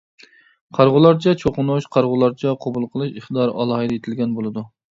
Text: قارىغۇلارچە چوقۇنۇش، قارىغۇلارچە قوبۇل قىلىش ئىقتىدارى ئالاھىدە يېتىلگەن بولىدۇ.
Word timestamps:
قارىغۇلارچە 0.77 1.33
چوقۇنۇش، 1.43 1.89
قارىغۇلارچە 1.97 2.55
قوبۇل 2.67 2.89
قىلىش 2.97 3.15
ئىقتىدارى 3.15 3.57
ئالاھىدە 3.61 3.97
يېتىلگەن 4.01 4.37
بولىدۇ. 4.43 4.69